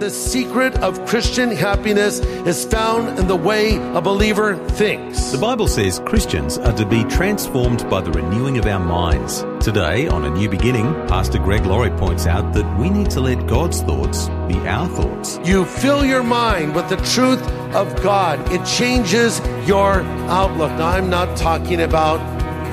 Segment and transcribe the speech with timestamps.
[0.00, 5.30] The secret of Christian happiness is found in the way a believer thinks.
[5.30, 9.44] The Bible says Christians are to be transformed by the renewing of our minds.
[9.62, 13.46] Today, on A New Beginning, Pastor Greg Laurie points out that we need to let
[13.46, 15.38] God's thoughts be our thoughts.
[15.44, 20.00] You fill your mind with the truth of God, it changes your
[20.30, 20.70] outlook.
[20.78, 22.20] Now, I'm not talking about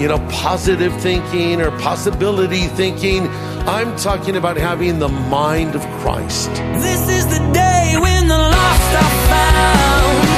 [0.01, 3.27] you know, positive thinking or possibility thinking.
[3.67, 6.49] I'm talking about having the mind of Christ.
[6.79, 10.36] This is the day when the lost are found.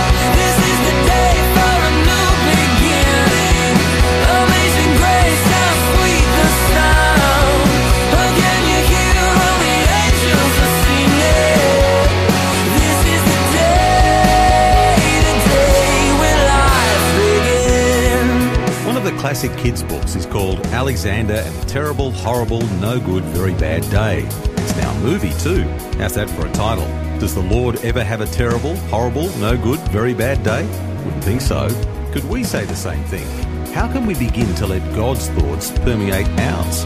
[19.39, 24.23] Classic kids' books is called Alexander and Terrible, Horrible, No Good, Very Bad Day.
[24.25, 25.63] It's now a movie too.
[25.97, 26.85] How's that for a title?
[27.19, 30.65] Does the Lord ever have a terrible, horrible, no good, very bad day?
[31.05, 31.69] Wouldn't think so.
[32.11, 33.25] Could we say the same thing?
[33.71, 36.83] How can we begin to let God's thoughts permeate ours?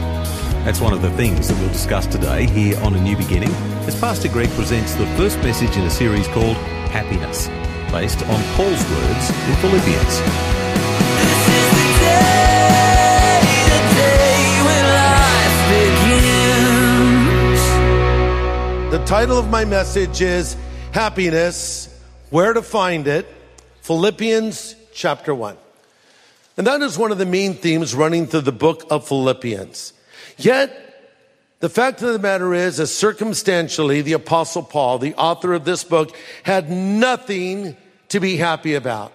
[0.64, 3.50] That's one of the things that we'll discuss today here on A New Beginning
[3.88, 6.56] as Pastor Greg presents the first message in a series called
[6.94, 7.48] Happiness,
[7.90, 10.53] based on Paul's words in Philippians.
[19.06, 20.56] Title of my message is
[20.92, 21.94] Happiness,
[22.30, 23.26] Where to Find It,
[23.82, 25.58] Philippians chapter 1.
[26.56, 29.92] And that is one of the main themes running through the book of Philippians.
[30.38, 30.80] Yet,
[31.60, 35.84] the fact of the matter is, as circumstantially, the apostle Paul, the author of this
[35.84, 37.76] book, had nothing
[38.08, 39.12] to be happy about.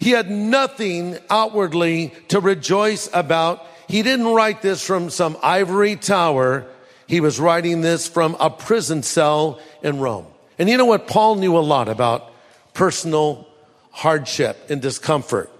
[0.00, 3.64] He had nothing outwardly to rejoice about.
[3.86, 6.66] He didn't write this from some ivory tower.
[7.08, 10.26] He was writing this from a prison cell in Rome.
[10.58, 11.08] And you know what?
[11.08, 12.30] Paul knew a lot about
[12.74, 13.48] personal
[13.90, 15.50] hardship and discomfort.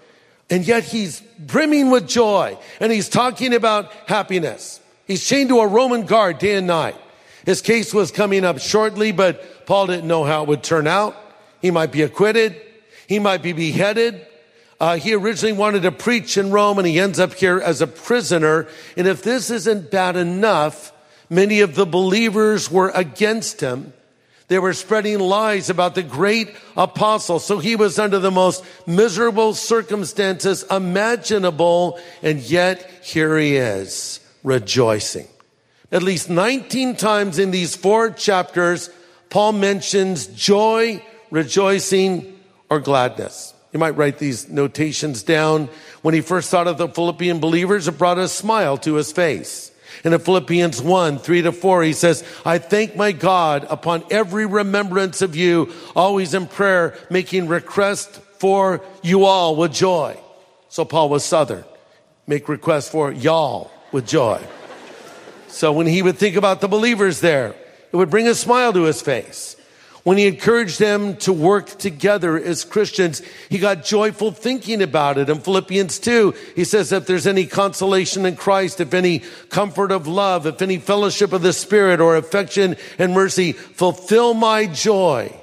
[0.51, 4.81] And yet he's brimming with joy and he's talking about happiness.
[5.07, 6.97] He's chained to a Roman guard day and night.
[7.47, 11.17] His case was coming up shortly, but Paul didn't know how it would turn out.
[11.63, 12.61] He might be acquitted.
[13.07, 14.27] He might be beheaded.
[14.79, 17.87] Uh, he originally wanted to preach in Rome and he ends up here as a
[17.87, 18.69] prisoner.
[18.99, 20.93] And if this isn't bad enough,
[21.31, 23.93] many of the believers were against him.
[24.49, 27.39] They were spreading lies about the great apostle.
[27.39, 32.01] So he was under the most miserable circumstances imaginable.
[32.23, 35.29] And yet here he is rejoicing.
[35.93, 38.91] At least 19 times in these four chapters,
[39.31, 42.39] Paul mentions joy, rejoicing,
[42.71, 43.55] or gladness.
[43.73, 45.69] You might write these notations down.
[46.01, 49.71] When he first thought of the Philippian believers, it brought a smile to his face.
[50.05, 54.47] And in Philippians 1, 3 to 4, he says, I thank my God upon every
[54.47, 60.19] remembrance of you, always in prayer, making request for you all with joy.
[60.69, 61.65] So Paul was Southern.
[62.27, 64.41] Make request for y'all with joy.
[65.49, 67.55] So when he would think about the believers there,
[67.93, 69.57] it would bring a smile to his face.
[70.05, 75.29] When he encouraged them to work together as Christians, he got joyful thinking about it.
[75.29, 79.21] In Philippians 2, he says, if there's any consolation in Christ, if any
[79.51, 84.67] comfort of love, if any fellowship of the Spirit or affection and mercy, fulfill my
[84.67, 85.35] joy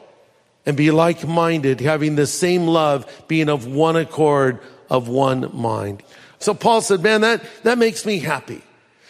[0.65, 6.01] and be like-minded, having the same love, being of one accord, of one mind.
[6.39, 8.61] So Paul said, man, that, that makes me happy.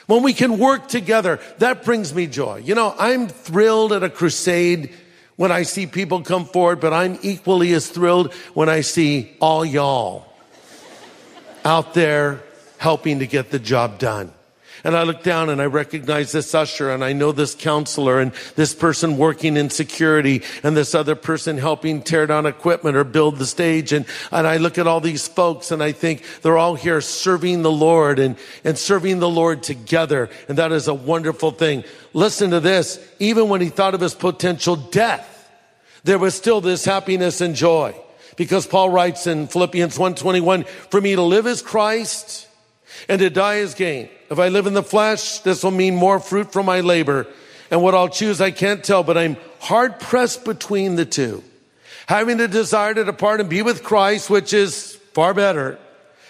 [0.07, 2.57] When we can work together, that brings me joy.
[2.57, 4.93] You know, I'm thrilled at a crusade
[5.35, 9.65] when I see people come forward, but I'm equally as thrilled when I see all
[9.65, 10.25] y'all
[11.63, 12.41] out there
[12.77, 14.31] helping to get the job done.
[14.85, 18.31] And I look down and I recognize this usher and I know this counselor and
[18.55, 23.39] this person working in security and this other person helping tear down equipment or build
[23.39, 23.91] the stage.
[23.91, 27.63] And, and I look at all these folks and I think they're all here serving
[27.63, 30.29] the Lord and, and serving the Lord together.
[30.47, 31.83] And that is a wonderful thing.
[32.13, 33.03] Listen to this.
[33.17, 35.49] Even when he thought of his potential death,
[36.03, 37.99] there was still this happiness and joy.
[38.35, 42.44] Because Paul writes in Philippians 1:21, for me to live is Christ
[43.07, 44.09] and to die is gain.
[44.29, 47.27] If I live in the flesh, this will mean more fruit from my labor.
[47.71, 51.43] And what I'll choose, I can't tell, but I'm hard pressed between the two.
[52.07, 55.79] Having the desire to depart and be with Christ, which is far better.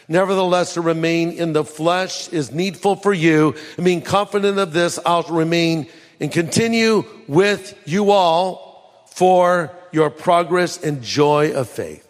[0.07, 3.55] Nevertheless, to remain in the flesh is needful for you.
[3.75, 5.87] And being confident of this, I'll remain
[6.19, 12.04] and continue with you all for your progress and joy of faith.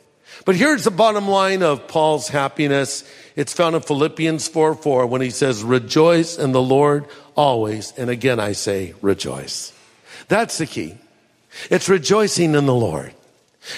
[0.45, 3.03] But here's the bottom line of Paul's happiness.
[3.35, 7.91] It's found in Philippians 4 4 when he says, Rejoice in the Lord always.
[7.97, 9.73] And again, I say, rejoice.
[10.27, 10.97] That's the key.
[11.71, 13.13] It's rejoicing in the Lord.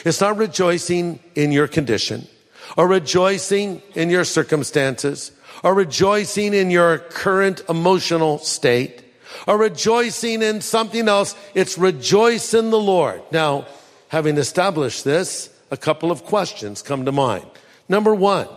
[0.03, 2.27] It's not rejoicing in your condition
[2.75, 5.31] or rejoicing in your circumstances
[5.63, 9.03] or rejoicing in your current emotional state
[9.47, 11.33] or rejoicing in something else.
[11.55, 13.21] It's rejoice in the Lord.
[13.31, 13.67] Now,
[14.09, 17.45] having established this, a couple of questions come to mind.
[17.89, 18.47] Number one,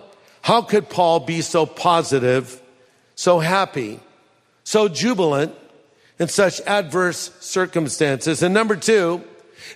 [0.42, 2.60] how could Paul be so positive,
[3.14, 4.00] so happy,
[4.64, 5.54] so jubilant
[6.18, 8.42] in such adverse circumstances?
[8.42, 9.22] And number two,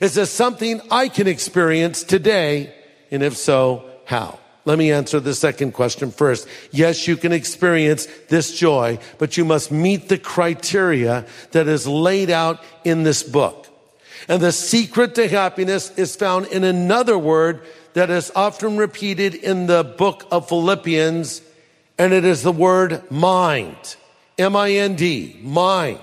[0.00, 2.74] is this something I can experience today?
[3.10, 4.38] And if so, how?
[4.64, 6.48] Let me answer the second question first.
[6.70, 12.30] Yes, you can experience this joy, but you must meet the criteria that is laid
[12.30, 13.63] out in this book.
[14.28, 17.62] And the secret to happiness is found in another word
[17.92, 21.42] that is often repeated in the book of Philippians,
[21.98, 23.96] and it is the word mind.
[24.38, 26.00] M-I-N-D, mind.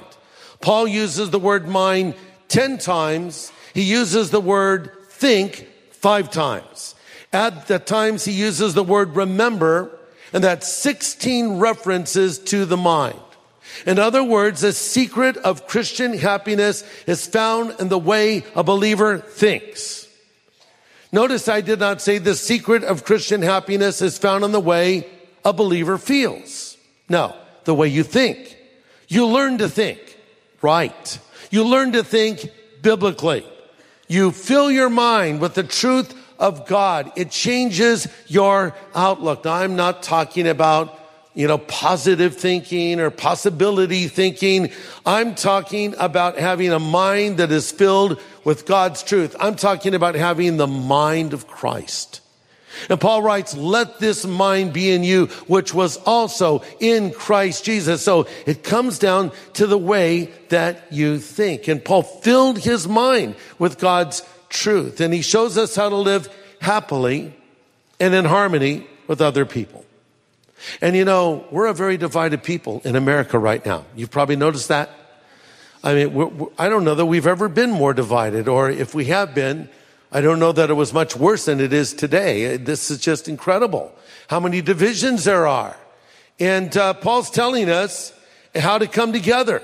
[0.62, 2.13] Paul uses the word mind
[2.47, 3.51] 10 times.
[3.73, 6.95] He uses the word think five times.
[7.33, 9.97] At the times he uses the word remember,
[10.31, 13.19] and that's 16 references to the mind.
[13.86, 19.19] In other words, the secret of Christian happiness is found in the way a believer
[19.19, 20.08] thinks.
[21.12, 25.08] Notice I did not say the secret of Christian happiness is found in the way
[25.44, 26.78] a believer feels.
[27.10, 27.36] No,
[27.66, 28.58] the way you think.
[29.08, 30.00] You learn to think
[30.62, 31.19] right.
[31.50, 32.50] You learn to think
[32.81, 33.46] biblically.
[34.08, 37.12] You fill your mind with the truth of God.
[37.16, 39.46] It changes your outlook.
[39.46, 40.98] Now, I'm not talking about
[41.33, 44.72] you know, positive thinking or possibility thinking.
[45.06, 49.36] I'm talking about having a mind that is filled with God's truth.
[49.39, 52.22] I'm talking about having the mind of Christ.
[52.89, 58.04] And Paul writes, let this mind be in you, which was also in Christ Jesus.
[58.04, 61.68] So it comes down to the way that you think.
[61.68, 65.01] And Paul filled his mind with God's truth.
[65.01, 66.30] And he shows us how to live
[66.62, 67.34] happily
[68.00, 69.86] and in harmony with other people.
[70.81, 73.86] And you know, we're a very divided people in America right now.
[73.96, 74.90] You've probably noticed that.
[75.84, 78.94] I mean, we're, we're, I don't know that we've ever been more divided, or if
[78.94, 79.69] we have been,
[80.12, 82.58] I don't know that it was much worse than it is today.
[82.58, 83.94] This is just incredible
[84.28, 85.75] how many divisions there are.
[86.40, 88.13] And uh, Paul's telling us
[88.56, 89.62] how to come together.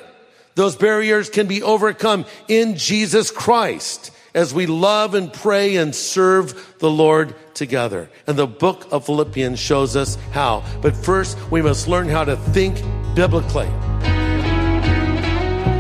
[0.56, 6.76] Those barriers can be overcome in Jesus Christ as we love and pray and serve
[6.80, 8.10] the Lord together.
[8.28, 10.64] And the book of Philippians shows us how.
[10.82, 12.76] But first, we must learn how to think
[13.16, 13.68] biblically.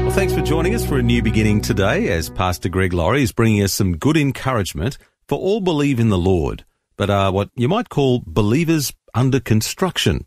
[0.03, 3.31] Well, thanks for joining us for a new beginning today as Pastor Greg Laurie is
[3.31, 4.97] bringing us some good encouragement
[5.27, 6.65] for all believe in the Lord,
[6.95, 10.25] but are what you might call believers under construction.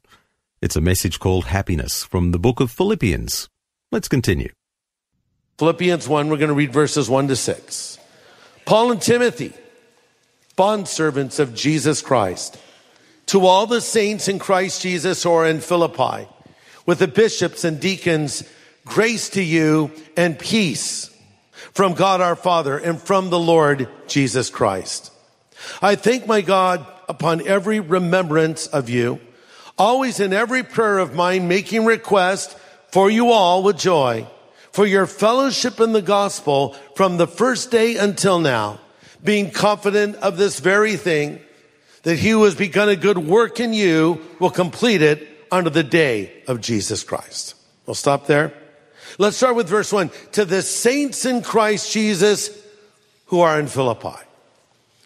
[0.61, 3.49] It's a message called Happiness from the book of Philippians.
[3.90, 4.52] Let's continue.
[5.58, 7.99] Philippians 1, we're going to read verses 1 to 6.
[8.70, 9.52] Paul and Timothy,
[10.56, 12.56] bondservants of Jesus Christ,
[13.27, 16.29] to all the saints in Christ Jesus who are in Philippi,
[16.86, 18.44] with the bishops and deacons,
[18.84, 21.10] grace to you and peace
[21.72, 25.12] from God our Father and from the Lord Jesus Christ.
[25.82, 29.19] I thank my God upon every remembrance of you,
[29.79, 32.56] always in every prayer of mine, making request
[32.93, 34.29] for you all with joy
[34.72, 38.81] for your fellowship in the gospel from the first day until now,
[39.22, 41.41] being confident of this very thing,
[42.03, 45.82] that he who has begun a good work in you will complete it unto the
[45.82, 47.55] day of Jesus Christ.
[47.86, 48.55] We'll stop there.
[49.19, 50.10] Let's start with verse one.
[50.32, 52.56] To the saints in Christ Jesus
[53.27, 54.17] who are in Philippi.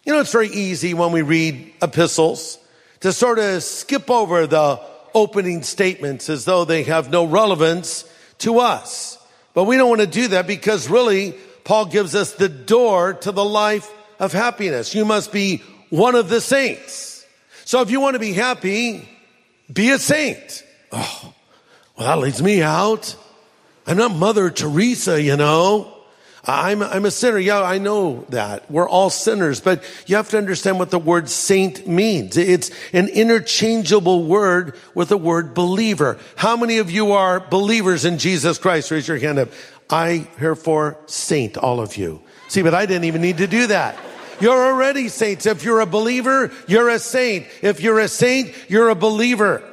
[0.05, 2.59] You know, it's very easy when we read epistles
[2.99, 4.79] to sort of skip over the
[5.13, 8.07] opening statements as though they have no relevance
[8.39, 9.17] to us.
[9.55, 11.33] But we don't want to do that because really,
[11.63, 14.93] Paul gives us the door to the life of happiness.
[14.93, 17.25] You must be one of the saints.
[17.63, 19.09] So if you want to be happy,
[19.73, 20.63] be a saint.
[20.91, 21.33] Oh,
[21.97, 23.15] well, that leaves me out.
[23.87, 25.94] I'm not Mother Teresa, you know.
[26.47, 27.39] I'm, I'm a sinner.
[27.39, 28.69] Yeah, I know that.
[28.69, 32.37] We're all sinners, but you have to understand what the word saint means.
[32.37, 36.19] It's an interchangeable word with the word believer.
[36.35, 38.91] How many of you are believers in Jesus Christ?
[38.91, 39.49] Raise your hand up.
[39.89, 42.21] I herefore saint all of you.
[42.47, 43.97] See, but I didn't even need to do that.
[44.39, 45.45] You're already saints.
[45.45, 47.47] If you're a believer, you're a saint.
[47.61, 49.63] If you're a saint, you're a believer.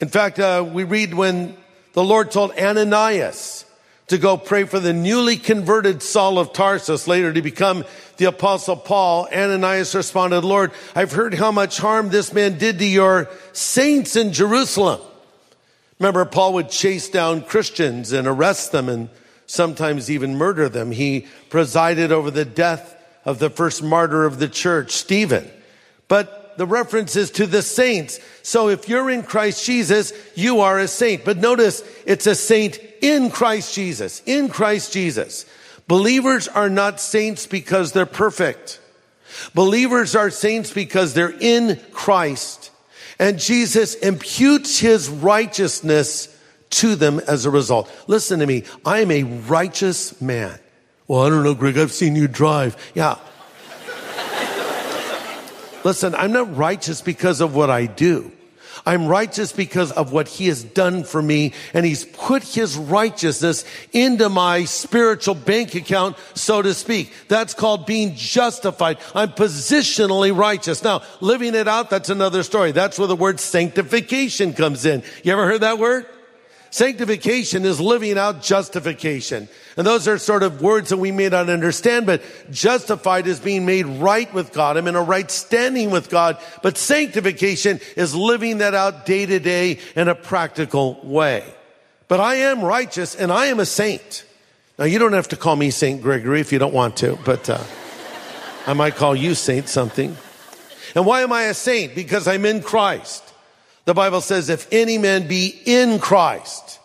[0.00, 1.56] In fact, uh, we read when
[1.92, 3.64] the Lord told Ananias
[4.12, 7.86] to go pray for the newly converted Saul of Tarsus, later to become
[8.18, 9.26] the apostle Paul.
[9.32, 14.34] Ananias responded, Lord, I've heard how much harm this man did to your saints in
[14.34, 15.00] Jerusalem.
[15.98, 19.08] Remember, Paul would chase down Christians and arrest them and
[19.46, 20.90] sometimes even murder them.
[20.90, 25.50] He presided over the death of the first martyr of the church, Stephen.
[26.06, 28.20] But the reference is to the saints.
[28.42, 31.24] So if you're in Christ Jesus, you are a saint.
[31.24, 34.22] But notice it's a saint in Christ Jesus.
[34.26, 35.46] In Christ Jesus.
[35.88, 38.80] Believers are not saints because they're perfect.
[39.54, 42.70] Believers are saints because they're in Christ.
[43.18, 46.28] And Jesus imputes his righteousness
[46.70, 47.90] to them as a result.
[48.06, 48.64] Listen to me.
[48.84, 50.58] I am a righteous man.
[51.06, 51.76] Well, I don't know, Greg.
[51.76, 52.76] I've seen you drive.
[52.94, 53.18] Yeah.
[55.84, 58.32] Listen, I'm not righteous because of what I do.
[58.84, 63.64] I'm righteous because of what he has done for me and he's put his righteousness
[63.92, 67.12] into my spiritual bank account, so to speak.
[67.28, 68.98] That's called being justified.
[69.14, 70.82] I'm positionally righteous.
[70.82, 72.72] Now, living it out, that's another story.
[72.72, 75.02] That's where the word sanctification comes in.
[75.22, 76.06] You ever heard that word?
[76.72, 79.46] Sanctification is living out justification.
[79.76, 83.66] And those are sort of words that we may not understand, but justified is being
[83.66, 84.78] made right with God.
[84.78, 86.38] I'm in a right standing with God.
[86.62, 91.44] But sanctification is living that out day to day in a practical way.
[92.08, 94.24] But I am righteous and I am a saint.
[94.78, 97.50] Now you don't have to call me Saint Gregory if you don't want to, but
[97.50, 97.62] uh,
[98.66, 100.16] I might call you Saint something.
[100.94, 101.94] And why am I a saint?
[101.94, 103.31] Because I'm in Christ.
[103.84, 106.78] The Bible says, if any man be in Christ,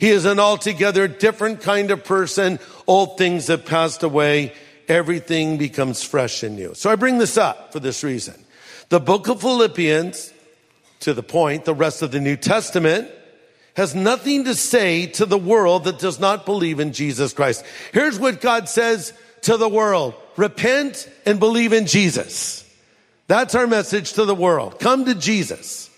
[0.00, 2.58] he is an altogether different kind of person.
[2.86, 4.52] Old things have passed away.
[4.88, 6.74] Everything becomes fresh and new.
[6.74, 8.34] So I bring this up for this reason.
[8.88, 10.32] The book of Philippians,
[11.00, 13.08] to the point, the rest of the New Testament,
[13.76, 17.64] has nothing to say to the world that does not believe in Jesus Christ.
[17.92, 20.14] Here's what God says to the world.
[20.36, 22.68] Repent and believe in Jesus.
[23.28, 24.80] That's our message to the world.
[24.80, 25.88] Come to Jesus.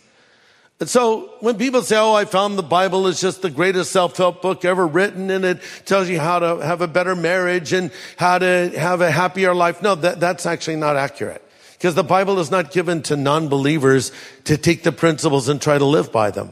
[0.80, 4.42] And so when people say, Oh, I found the Bible is just the greatest self-help
[4.42, 8.38] book ever written and it tells you how to have a better marriage and how
[8.38, 9.82] to have a happier life.
[9.82, 11.42] No, that, that's actually not accurate.
[11.72, 14.10] Because the Bible is not given to non-believers
[14.44, 16.50] to take the principles and try to live by them.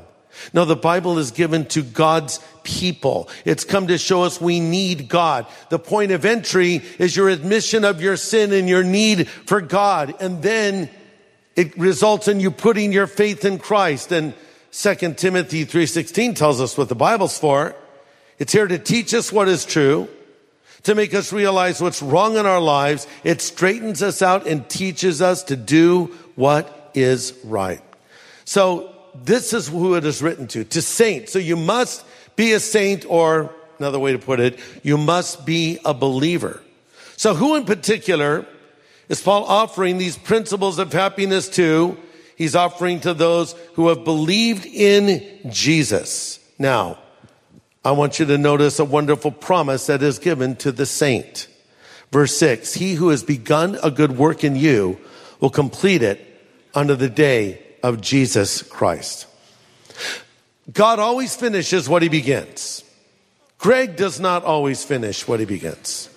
[0.52, 3.28] No, the Bible is given to God's people.
[3.44, 5.46] It's come to show us we need God.
[5.68, 10.14] The point of entry is your admission of your sin and your need for God.
[10.20, 10.90] And then
[11.56, 14.12] it results in you putting your faith in Christ.
[14.12, 14.34] And
[14.72, 17.74] 2 Timothy 3.16 tells us what the Bible's for.
[18.38, 20.08] It's here to teach us what is true,
[20.84, 23.06] to make us realize what's wrong in our lives.
[23.22, 27.82] It straightens us out and teaches us to do what is right.
[28.44, 31.32] So this is who it is written to, to saints.
[31.32, 32.04] So you must
[32.34, 36.62] be a saint or another way to put it, you must be a believer.
[37.16, 38.46] So who in particular
[39.12, 41.98] is Paul offering these principles of happiness to?
[42.34, 46.40] He's offering to those who have believed in Jesus.
[46.58, 46.98] Now,
[47.84, 51.46] I want you to notice a wonderful promise that is given to the saint.
[52.10, 54.98] Verse six, he who has begun a good work in you
[55.40, 56.18] will complete it
[56.74, 59.26] unto the day of Jesus Christ.
[60.72, 62.82] God always finishes what he begins.
[63.58, 66.08] Greg does not always finish what he begins.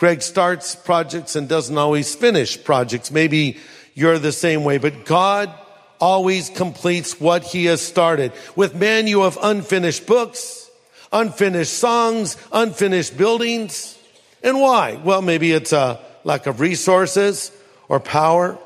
[0.00, 3.10] Greg starts projects and doesn't always finish projects.
[3.10, 3.58] Maybe
[3.94, 5.52] you're the same way, but God
[6.00, 8.32] always completes what he has started.
[8.56, 10.70] With man, you have unfinished books,
[11.12, 13.98] unfinished songs, unfinished buildings.
[14.42, 14.98] And why?
[15.04, 17.52] Well, maybe it's a lack of resources
[17.86, 18.58] or power,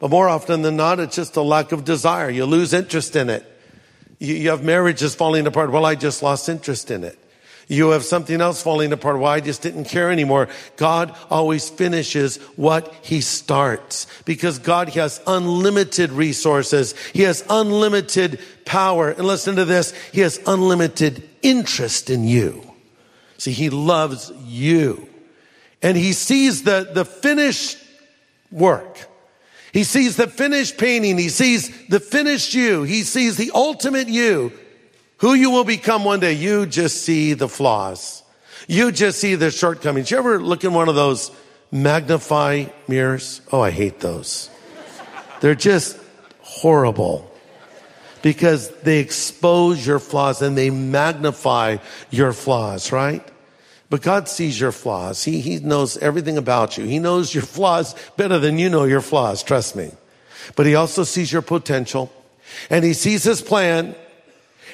[0.00, 2.28] but more often than not, it's just a lack of desire.
[2.28, 3.50] You lose interest in it.
[4.18, 5.72] You, have marriages falling apart.
[5.72, 7.18] Well, I just lost interest in it.
[7.68, 9.18] You have something else falling apart.
[9.18, 10.48] Well, I just didn't care anymore.
[10.76, 16.94] God always finishes what he starts because God has unlimited resources.
[17.12, 19.10] He has unlimited power.
[19.10, 19.92] And listen to this.
[20.12, 22.62] He has unlimited interest in you.
[23.38, 25.08] See, he loves you
[25.82, 27.78] and he sees the, the finished
[28.50, 29.06] work.
[29.72, 31.18] He sees the finished painting.
[31.18, 32.84] He sees the finished you.
[32.84, 34.52] He sees the ultimate you
[35.24, 38.22] who you will become one day, you just see the flaws.
[38.68, 40.10] You just see the shortcomings.
[40.10, 41.30] You ever look in one of those
[41.72, 43.40] magnify mirrors?
[43.50, 44.50] Oh, I hate those.
[45.40, 45.96] They're just
[46.42, 47.32] horrible
[48.20, 51.78] because they expose your flaws and they magnify
[52.10, 53.26] your flaws, right?
[53.88, 55.24] But God sees your flaws.
[55.24, 56.84] He, he knows everything about you.
[56.84, 59.42] He knows your flaws better than you know your flaws.
[59.42, 59.90] Trust me.
[60.54, 62.12] But he also sees your potential
[62.68, 63.94] and he sees his plan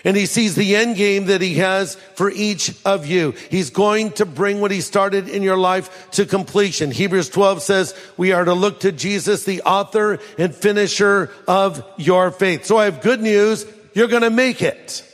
[0.05, 3.33] and he sees the end game that he has for each of you.
[3.51, 6.91] He's going to bring what he started in your life to completion.
[6.91, 12.31] Hebrews 12 says we are to look to Jesus, the author and finisher of your
[12.31, 12.65] faith.
[12.65, 13.67] So I have good news.
[13.95, 15.05] You're going to make it.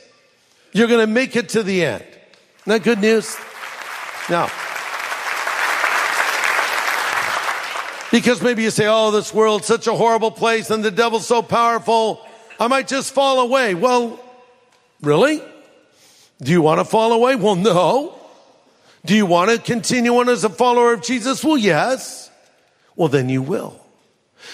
[0.71, 2.03] You're going to make it to the end.
[2.61, 3.35] Isn't that good news?
[4.29, 4.49] Now,
[8.11, 11.41] because maybe you say, oh, this world's such a horrible place and the devil's so
[11.41, 12.25] powerful,
[12.59, 13.75] I might just fall away.
[13.75, 14.19] Well,
[15.01, 15.41] really?
[16.41, 17.35] Do you want to fall away?
[17.35, 18.15] Well, no.
[19.05, 21.43] Do you want to continue on as a follower of Jesus?
[21.43, 22.29] Well, yes.
[22.95, 23.79] Well, then you will.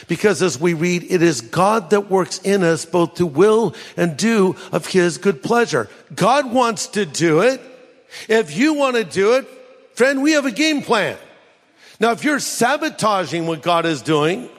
[0.08, 4.18] Because as we read, it is God that works in us both to will and
[4.18, 5.90] do of his good pleasure.
[6.14, 7.62] God wants to do it.
[8.30, 9.48] If you want to do it,
[9.96, 11.18] friend, we have a game plan.
[12.00, 14.50] Now, if you're sabotaging what God is doing,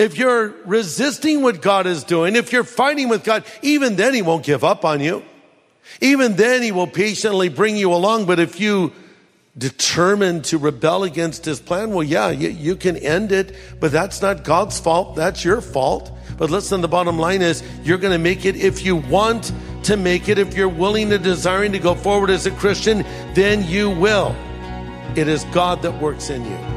[0.00, 4.22] if you're resisting what God is doing, if you're fighting with God, even then he
[4.22, 5.22] won't give up on you.
[6.00, 8.24] Even then he will patiently bring you along.
[8.24, 8.92] But if you
[9.58, 14.22] determine to rebel against his plan, well, yeah, you, you can end it, but that's
[14.22, 15.16] not God's fault.
[15.16, 16.10] That's your fault.
[16.38, 19.52] But listen, the bottom line is you're going to make it if you want
[19.82, 20.38] to make it.
[20.38, 23.04] If you're willing and desiring to go forward as a Christian,
[23.34, 24.34] then you will.
[25.14, 26.69] It is God that works in you.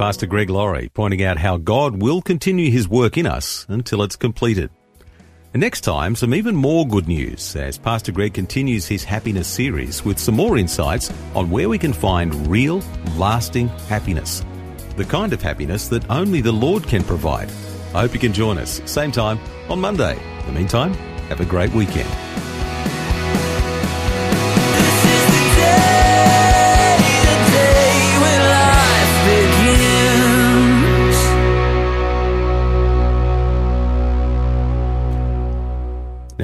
[0.00, 4.16] Pastor Greg Laurie pointing out how God will continue his work in us until it's
[4.16, 4.70] completed.
[5.52, 10.02] And next time, some even more good news as Pastor Greg continues his happiness series
[10.02, 12.82] with some more insights on where we can find real,
[13.16, 14.42] lasting happiness.
[14.96, 17.50] The kind of happiness that only the Lord can provide.
[17.94, 19.38] I hope you can join us, same time
[19.68, 20.18] on Monday.
[20.38, 20.94] In the meantime,
[21.28, 22.08] have a great weekend.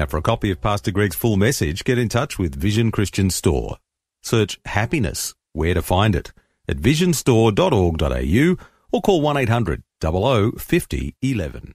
[0.09, 3.77] For a copy of Pastor Greg's full message, get in touch with Vision Christian Store.
[4.21, 6.33] Search happiness, where to find it,
[6.67, 11.73] at visionstore.org.au or call 1 800 00 50 11.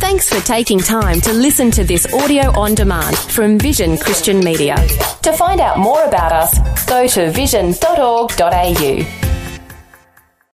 [0.00, 4.76] Thanks for taking time to listen to this audio on demand from Vision Christian Media.
[5.22, 9.37] To find out more about us, go to vision.org.au.